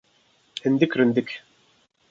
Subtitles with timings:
[0.63, 1.39] Hindik rindik.